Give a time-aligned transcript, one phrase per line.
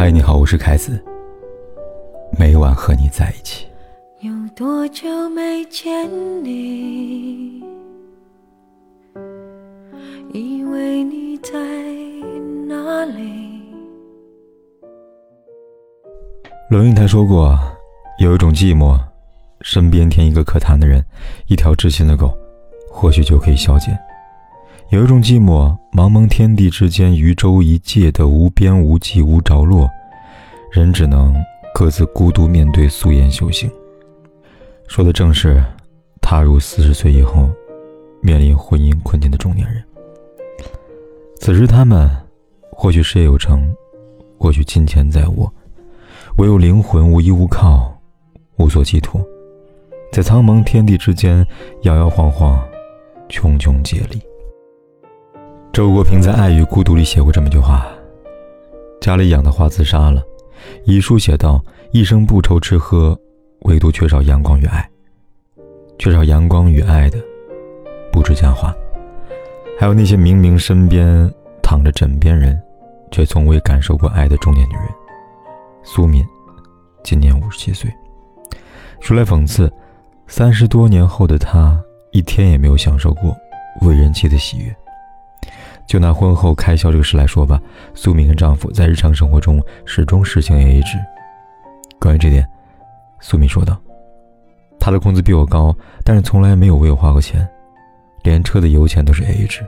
[0.00, 0.98] 嗨，你好，我是凯子。
[2.38, 3.66] 每晚和你在一起。
[4.20, 6.08] 有多久没见
[6.42, 7.62] 你？
[10.32, 11.52] 以为你在
[12.66, 13.60] 哪里？
[16.70, 17.58] 龙应台说过，
[18.20, 18.98] 有一种寂寞，
[19.60, 21.04] 身边添一个可谈的人，
[21.46, 22.34] 一条知心的狗，
[22.90, 23.90] 或许就可以消解。
[24.90, 29.88] 有一种寂寞，茫茫天地之间，渔舟一芥的无边无际无着落，
[30.72, 31.32] 人只能
[31.72, 33.70] 各自孤独面对素颜修行。
[34.88, 35.62] 说的正是
[36.20, 37.48] 踏入四十岁以后，
[38.20, 39.80] 面临婚姻困境的中年人。
[41.38, 42.10] 此时他们，
[42.72, 43.72] 或许事业有成，
[44.38, 45.48] 或许金钱在握，
[46.38, 47.96] 唯有灵魂无依无靠，
[48.56, 49.24] 无所寄托，
[50.10, 51.46] 在苍茫天地之间
[51.82, 52.60] 摇摇晃晃，
[53.28, 54.20] 穷穷竭力。
[55.72, 57.86] 周国平在《爱与孤独》里写过这么一句话
[59.00, 60.20] ：“家里养的花自杀了，
[60.84, 63.16] 遗书写道：一生不愁吃喝，
[63.60, 64.86] 唯独缺少阳光与爱。
[65.96, 67.18] 缺少阳光与爱的，
[68.10, 68.74] 不止佳话，
[69.78, 72.60] 还有那些明明身边躺着枕边人，
[73.12, 74.84] 却从未感受过爱的中年女人。”
[75.84, 76.26] 苏敏，
[77.04, 77.88] 今年五十七岁。
[78.98, 79.72] 说来讽刺，
[80.26, 83.34] 三十多年后的她，一天也没有享受过
[83.82, 84.76] 为人妻的喜悦。
[85.90, 87.60] 就拿婚后开销这个事来说吧，
[87.94, 90.96] 苏敏跟丈夫在日常生活中始终实行 AA 制。
[91.98, 92.48] 关于这点，
[93.18, 93.76] 苏敏说道
[94.78, 97.44] ：“他的工资比我高，但是从来没有为我花过钱，
[98.22, 99.66] 连车的油钱都是 AA 制，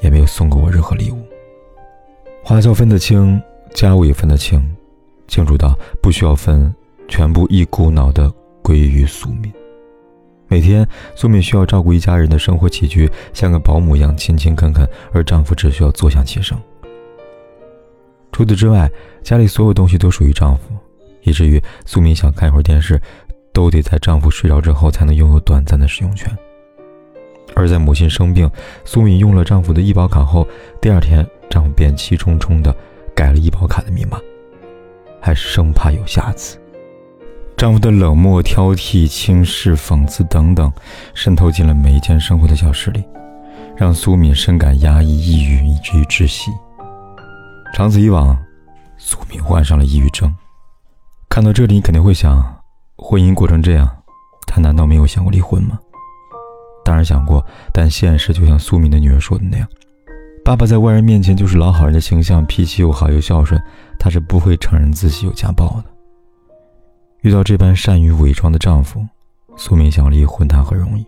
[0.00, 1.18] 也没有送过我任何礼物。
[2.42, 3.38] 花销分得清，
[3.74, 4.66] 家务也分得清，
[5.28, 6.74] 清楚到不需要分，
[7.06, 9.52] 全部一股脑的归于苏敏。”
[10.50, 10.84] 每天，
[11.14, 16.60] 苏敏需要照顾一家人的生活起居，像个保姆一样勤勤恳恳，而丈夫只需要坐享其成。
[18.32, 18.90] 除此之外，
[19.22, 20.74] 家里所有东西都属于丈夫，
[21.22, 23.00] 以至于苏敏想看一会儿电视，
[23.52, 26.28] 都得在丈夫睡着之后才能拥有短暂的使用权。
[27.54, 28.50] 而在母亲生病，
[28.84, 30.44] 苏敏用了丈夫的医保卡后，
[30.82, 32.74] 第二天丈夫便气冲冲地
[33.14, 34.18] 改了医保卡的密码，
[35.20, 36.59] 还是生怕有下次。
[37.60, 40.72] 丈夫的冷漠、挑剔、轻视、讽刺等等，
[41.12, 43.04] 渗透进了每一件生活的小事里，
[43.76, 46.50] 让苏敏深感压抑、抑郁，以至于窒息。
[47.74, 48.34] 长此以往，
[48.96, 50.34] 苏敏患上了抑郁症。
[51.28, 52.42] 看到这里，你肯定会想：
[52.96, 53.86] 婚姻过成这样，
[54.46, 55.78] 他难道没有想过离婚吗？
[56.82, 57.44] 当然想过，
[57.74, 59.68] 但现实就像苏敏的女儿说的那样，
[60.42, 63.62] 爸爸在外人面前就是老好人的形象，脾气又好又孝顺，
[63.98, 65.89] 他是不会承认自己有家暴的。
[67.22, 69.06] 遇到这般善于伪装的丈夫，
[69.54, 71.06] 苏敏想离婚谈何容易？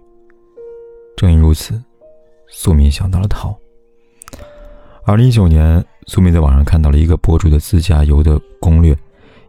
[1.17, 1.83] 正因如此，
[2.49, 3.59] 苏敏想到了逃。
[5.07, 8.95] 二零一九年，苏敏在网上看到了一个博主的自驾游的攻略，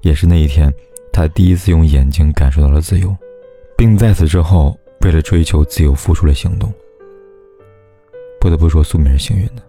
[0.03, 0.73] 也是那一天，
[1.11, 3.13] 她第一次用眼睛感受到了自由，
[3.77, 6.71] 并在此之后为了追求自由付出了行动。
[8.39, 9.61] 不得不说，苏敏是幸运的，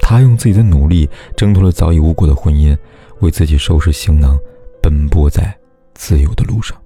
[0.00, 2.76] 她用自己的努力挣脱了早已无果的婚姻，
[3.20, 4.36] 为自己收拾行囊，
[4.82, 5.56] 奔波在。
[5.94, 6.76] 自由的路上，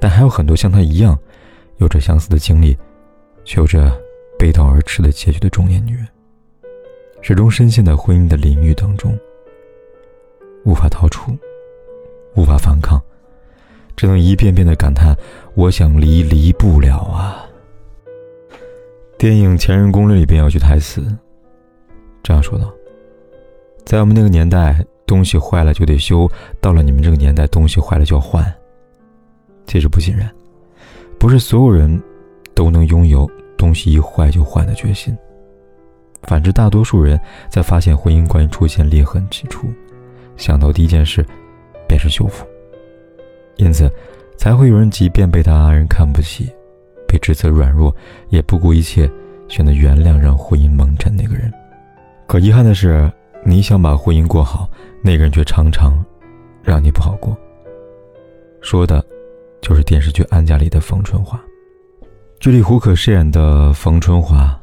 [0.00, 1.18] 但还有很多像她一样，
[1.78, 2.76] 有着相似的经历，
[3.44, 3.92] 却有着
[4.38, 6.06] 背道而驰的结局的中年女人，
[7.20, 9.18] 始终深陷在婚姻的领域当中，
[10.64, 11.36] 无法逃出，
[12.36, 13.02] 无法反抗，
[13.96, 15.16] 只能一遍遍的感叹
[15.54, 17.44] ：“我想离，离不了啊。”
[19.18, 21.04] 电影《前任攻略》里边有句台词，
[22.22, 22.72] 这样说道
[23.84, 26.30] ：“在我们那个年代。”东西坏了就得修，
[26.60, 28.44] 到了你们这个年代，东西坏了就要换。
[29.66, 30.30] 其实不尽然，
[31.18, 32.00] 不是所有人
[32.54, 35.16] 都能拥有东西一坏就换的决心。
[36.24, 37.18] 反之，大多数人
[37.50, 39.66] 在发现婚姻关系出现裂痕之初，
[40.36, 41.24] 想到第一件事
[41.88, 42.46] 便是修复。
[43.56, 43.90] 因此，
[44.36, 46.50] 才会有人即便被他人看不起，
[47.06, 47.94] 被指责软弱，
[48.28, 49.10] 也不顾一切
[49.48, 51.50] 选择原谅让婚姻蒙尘那个人。
[52.26, 53.10] 可遗憾的是。
[53.48, 54.68] 你想把婚姻过好，
[55.00, 55.94] 那个人却常常
[56.62, 57.34] 让你不好过。
[58.60, 59.02] 说的，
[59.62, 61.40] 就是电视剧《安家》里的冯春华。
[62.40, 64.54] 剧里胡可饰演的冯春华，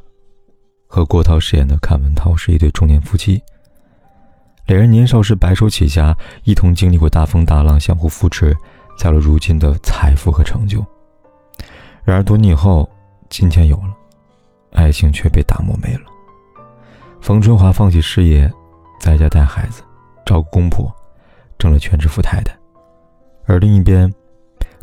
[0.86, 3.42] 和郭涛饰演的阚文涛是一对中年夫妻。
[4.68, 8.56] 两人年少时白手起家，一同经历过大风大浪，相互扶持，
[9.00, 10.86] 才有了如今的财富和成就。
[12.04, 12.88] 然而多年以后，
[13.30, 13.98] 金钱有了，
[14.74, 16.02] 爱情却被打磨没了。
[17.20, 18.48] 冯春华放弃事业。
[19.06, 19.84] 在家带孩子，
[20.25, 20.92] 照顾公婆，
[21.60, 22.57] 成了全职富太太。
[23.46, 24.12] 而另一边，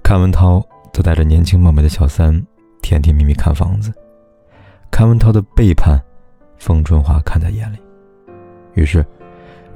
[0.04, 2.32] 阚文涛则带着年轻貌美的小三，
[2.82, 3.92] 甜甜蜜蜜看房子。
[4.92, 6.00] 阚文涛的背叛，
[6.56, 7.78] 冯春华看在眼里。
[8.74, 9.04] 于是，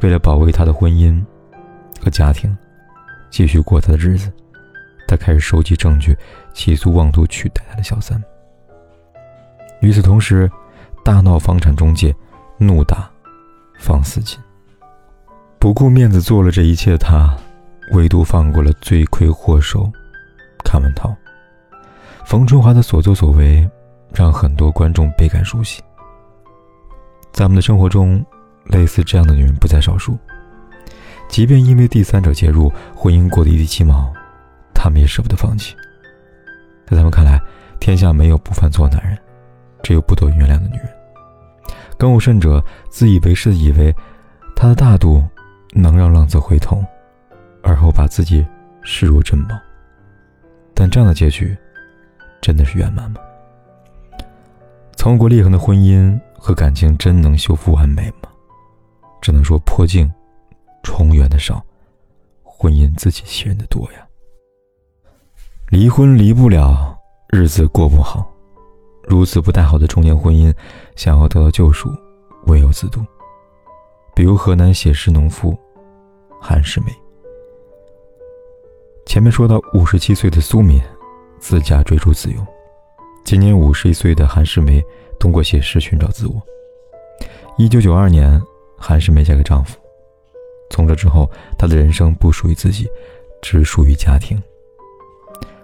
[0.01, 1.21] 为了保卫他的婚姻
[2.01, 2.57] 和家庭，
[3.29, 4.33] 继续过他的日子，
[5.09, 6.17] 他开始收集证据，
[6.55, 8.23] 起诉妄图取代他的小三。
[9.81, 10.49] 与此同时，
[11.05, 12.15] 大闹房产中介，
[12.59, 13.11] 怒打
[13.79, 14.39] 方思锦，
[15.59, 17.37] 不顾面子做了这一切的他，
[17.93, 19.91] 唯独放过了罪魁祸首
[20.65, 21.15] 阚文涛。
[22.25, 23.69] 冯春华的所作所为，
[24.13, 25.83] 让很多观众倍感熟悉。
[27.33, 28.25] 在我们的生活中，
[28.65, 30.19] 类似这样的女人不在少数。
[31.29, 34.13] 即便因为第三者介入，婚姻过得一地鸡毛，
[34.75, 35.77] 他们也舍不得放弃。
[36.87, 37.41] 在他们看来，
[37.79, 39.19] 天下没有不犯错的男人，
[39.83, 40.96] 只有不得原谅的女人。
[41.99, 43.95] 更有甚者，自以为是的以为，
[44.55, 45.23] 他的大度
[45.73, 46.85] 能让浪子回头，
[47.63, 48.47] 而后把自己
[48.83, 49.55] 视若珍宝。
[50.75, 51.57] 但这样的结局。
[52.43, 53.21] 真的是圆满吗？
[54.95, 58.29] 曾过裂痕的婚姻和感情真能修复完美吗？
[59.21, 60.09] 只能说破镜
[60.85, 61.65] 重圆的少，
[62.45, 64.07] 婚姻自欺欺人的多呀。
[65.71, 66.97] 离婚离不了，
[67.31, 68.31] 日子过不好，
[69.07, 70.53] 如此不太好的中年婚姻，
[70.97, 71.91] 想要得到救赎，
[72.47, 73.01] 唯有自渡。
[74.15, 75.57] 比如河南写诗农妇
[76.41, 76.87] 韩世梅。
[79.05, 80.81] 前面说到五十七岁的苏敏。
[81.39, 82.45] 自驾追逐自由。
[83.23, 84.83] 今年五十一岁的韩世梅
[85.21, 86.43] 通过写诗寻找自我。
[87.59, 88.41] 一九九二年，
[88.77, 89.79] 韩世梅嫁给丈夫，
[90.71, 92.89] 从这之后，她的人生不属于自己，
[93.43, 94.43] 只属于家庭。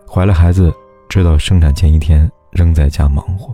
[0.07, 0.73] 怀了孩子，
[1.09, 3.53] 直到生产前一天，仍在家忙活。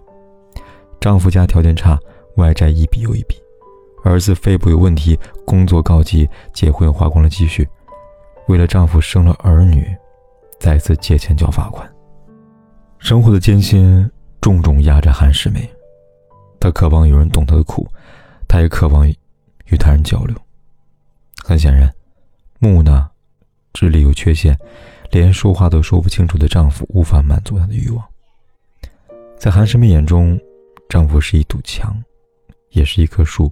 [1.00, 1.98] 丈夫家条件差，
[2.36, 3.36] 外债一笔又一笔，
[4.04, 7.66] 儿子肺部有问题，工作告急，结婚花光了积蓄，
[8.48, 9.96] 为了丈夫生了儿女，
[10.58, 11.88] 再次借钱交罚款。
[12.98, 14.10] 生活的艰辛
[14.40, 15.70] 重重压着韩世梅，
[16.58, 17.86] 她渴望有人懂她的苦，
[18.48, 20.36] 她也渴望与他人交流。
[21.44, 21.88] 很显然，
[22.58, 23.08] 木讷、
[23.72, 24.58] 智力有缺陷，
[25.12, 28.04] 连说话都说不清楚的丈夫无法满足她的欲望。
[29.38, 30.36] 在韩世梅眼中，
[30.88, 31.94] 丈夫是一堵墙，
[32.70, 33.48] 也是一棵树，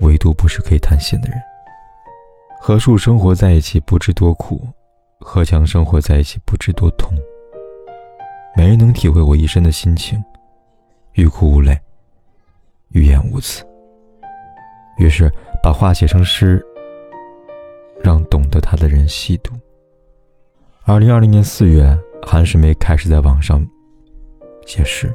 [0.00, 1.38] 唯独不是可以谈心的人。
[2.58, 4.66] 和树生活在一起不知多苦，
[5.20, 7.14] 和墙生活在一起不知多痛。
[8.56, 10.18] 没人能体会我一生的心情，
[11.12, 11.78] 欲哭无泪，
[12.88, 13.62] 欲言无词。
[14.96, 15.30] 于是
[15.62, 16.64] 把话写成诗，
[18.02, 19.52] 让懂得他的人细读。
[20.84, 23.62] 二零二零年四月，韩世梅开始在网上
[24.66, 25.10] 写诗。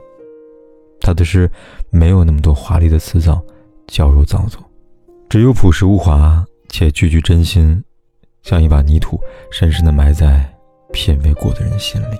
[1.00, 1.48] 她的诗
[1.92, 3.39] 没有那么多华丽的辞藻，
[3.88, 4.59] 矫揉造作，
[5.30, 7.83] 只有朴实无华，且句句真心，
[8.42, 9.19] 像一把泥土，
[9.51, 10.44] 深深的埋在
[10.94, 12.18] 品味过的人心里。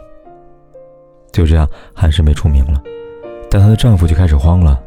[1.31, 2.83] 就这样，韩世梅出名了，
[3.50, 4.81] 但她的丈夫就开始慌了。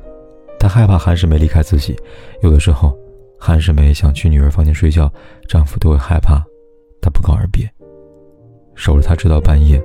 [0.58, 1.94] 他害怕韩世梅离开自己，
[2.42, 2.96] 有的时候，
[3.38, 5.12] 韩世梅想去女儿房间睡觉，
[5.46, 6.42] 丈夫都会害怕
[7.02, 7.70] 她不告而别，
[8.74, 9.82] 守着她直到半夜，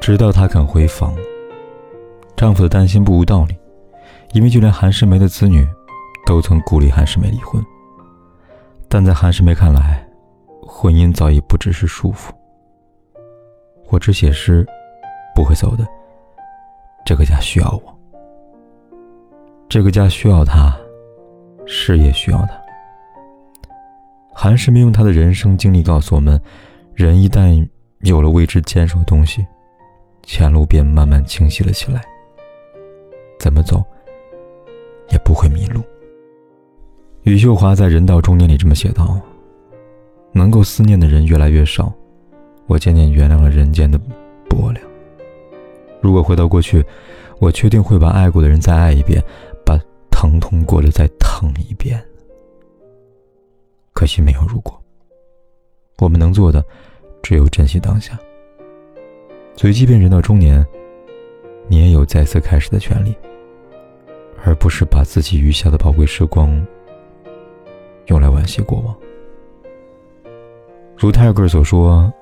[0.00, 1.14] 直到她肯回房。
[2.42, 3.56] 丈夫的担心不无道理，
[4.32, 5.64] 因为就连韩世梅的子女，
[6.26, 7.64] 都曾鼓励韩世梅离婚。
[8.88, 10.04] 但在韩世梅看来，
[10.60, 12.32] 婚姻早已不只是束缚。
[13.90, 14.66] 我只写诗。
[15.36, 15.86] 不会走的。
[17.06, 17.98] 这个家需要我，
[19.68, 20.76] 这个家需要他，
[21.64, 22.60] 事业需要他。
[24.34, 26.38] 韩世明用他的人生经历告诉我们：
[26.92, 27.66] 人一旦
[28.00, 29.46] 有了为之坚守的东西，
[30.24, 32.02] 前路便慢慢清晰了起来。
[33.42, 33.82] 怎么走，
[35.10, 35.82] 也不会迷路。
[37.24, 39.20] 余秀华在《人到中年》里这么写道
[40.30, 41.92] ：“能够思念的人越来越少，
[42.68, 44.00] 我渐渐原谅了人间的
[44.48, 44.80] 薄凉。”
[46.00, 46.84] 如果回到过去，
[47.40, 49.20] 我确定会把爱过的人再爱一遍，
[49.66, 49.76] 把
[50.08, 52.00] 疼痛过了再疼一遍。
[53.92, 54.80] 可惜没有如果。
[55.98, 56.64] 我们能做的，
[57.24, 58.16] 只有珍惜当下。
[59.56, 60.64] 所以，即便人到中年，
[61.66, 63.12] 你也有再次开始的权利，
[64.44, 66.50] 而不是把自己余下的宝贵时光
[68.06, 68.94] 用来惋惜过往。
[70.96, 72.12] 如泰戈尔所说：“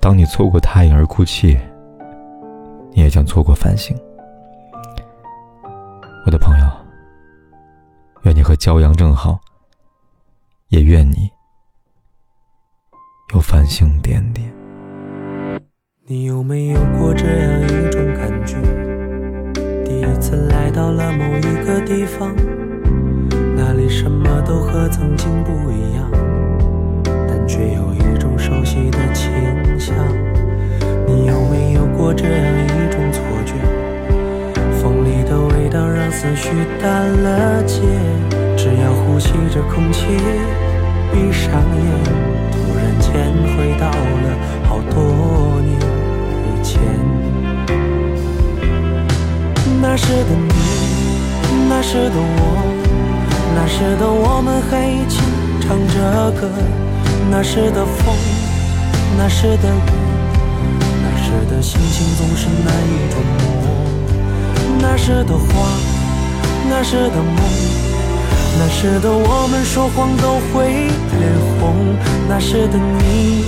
[0.00, 1.58] 当你错过太阳而哭泣。”
[2.92, 3.94] 你也将错过繁星，
[6.24, 6.66] 我的朋友。
[8.22, 9.38] 愿你和骄阳正好，
[10.68, 11.30] 也愿你
[13.34, 14.50] 有繁星点点。
[16.06, 18.75] 你有没有过这样一种感觉？
[20.06, 22.32] 第一次来到了某一个地方，
[23.56, 26.08] 那里什么都和曾经不一样，
[27.26, 29.28] 但却有一种熟悉的清
[29.76, 29.92] 香。
[31.08, 33.54] 你有没有过这样一种错觉？
[34.80, 36.08] 风里的味道让？
[36.12, 37.80] 思绪淡了结，
[38.56, 40.06] 只要呼吸着空气，
[41.12, 41.90] 闭上眼，
[42.52, 43.10] 突然间
[43.56, 43.90] 回到
[51.96, 52.40] 时的我，
[53.54, 55.16] 那时的我们还一起
[55.62, 56.46] 唱着歌，
[57.30, 58.14] 那时的风，
[59.16, 59.88] 那时的雨，
[61.00, 63.72] 那时的心情总是难以捉摸，
[64.78, 65.48] 那时的花，
[66.68, 67.40] 那时的梦。
[68.58, 70.68] 那时的我们说谎都会
[71.16, 71.96] 脸红，
[72.28, 73.42] 那时的你，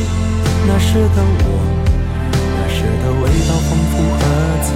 [0.67, 1.61] 那时的我，
[2.57, 4.25] 那时的味道仿佛和
[4.65, 4.73] 此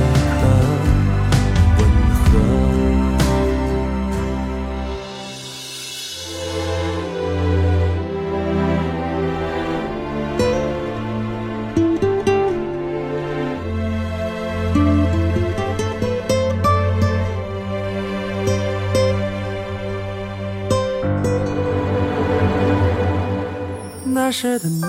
[24.32, 24.82] 那时的你，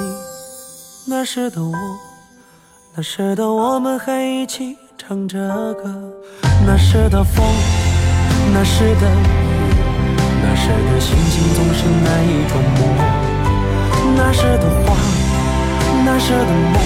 [1.06, 1.76] 那时的我，
[2.96, 5.38] 那时的我们还一起唱着
[5.74, 5.84] 歌。
[6.66, 7.44] 那时的风，
[8.54, 9.28] 那时的雨，
[10.42, 12.88] 那时的心情总是难以捉摸。
[14.16, 14.96] 那时的花，
[16.06, 16.80] 那时的梦，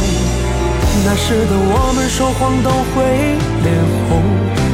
[1.05, 3.69] 那时的我们说谎都会脸
[4.09, 4.17] 红。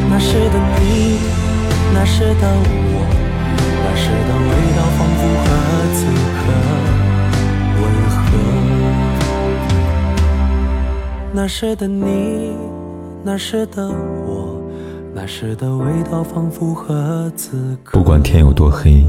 [0.10, 1.20] 那时的你，
[1.94, 2.96] 那时的我，
[3.84, 5.52] 那时的味道仿佛和
[5.94, 6.06] 此
[6.40, 7.03] 刻。
[11.36, 12.56] 那时的你，
[13.24, 14.62] 那时的我，
[15.16, 17.98] 那时的味道仿佛和此刻。
[17.98, 19.04] 不管天有多黑，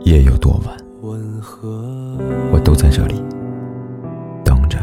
[0.00, 0.76] 夜有多晚。
[2.52, 3.22] 我都在这里
[4.44, 4.78] 等着，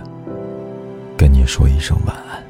[1.18, 2.42] 跟你说一声晚安。